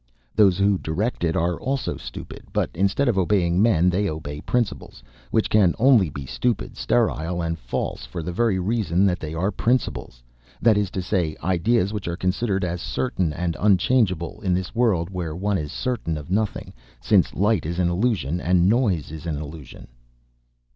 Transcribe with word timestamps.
Those 0.35 0.57
who 0.57 0.79
direct 0.79 1.23
it 1.23 1.35
are 1.35 1.59
also 1.61 1.95
stupid; 1.95 2.45
but 2.51 2.71
instead 2.73 3.07
of 3.07 3.19
obeying 3.19 3.61
men 3.61 3.87
they 3.91 4.09
obey 4.09 4.41
principles, 4.41 5.03
which 5.29 5.47
can 5.47 5.75
only 5.77 6.09
be 6.09 6.25
stupid, 6.25 6.75
sterile, 6.75 7.43
and 7.43 7.59
false, 7.59 8.03
for 8.03 8.23
the 8.23 8.31
very 8.31 8.57
reason 8.57 9.05
that 9.05 9.19
they 9.19 9.35
are 9.35 9.51
principles, 9.51 10.23
that 10.59 10.75
is 10.75 10.89
to 10.89 11.03
say, 11.03 11.35
ideas 11.43 11.93
which 11.93 12.07
are 12.07 12.17
considered 12.17 12.63
as 12.65 12.81
certain 12.81 13.31
and 13.31 13.55
unchangeable, 13.59 14.41
in 14.41 14.55
this 14.55 14.73
world 14.73 15.11
where 15.11 15.35
one 15.35 15.59
is 15.59 15.71
certain 15.71 16.17
of 16.17 16.31
nothing, 16.31 16.73
since 16.99 17.35
light 17.35 17.63
is 17.63 17.77
an 17.77 17.87
illusion 17.91 18.39
and 18.41 18.67
noise 18.67 19.11
is 19.11 19.27
an 19.27 19.37
illusion. 19.37 19.87